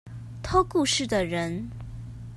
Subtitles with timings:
[0.41, 1.69] 偷故事的人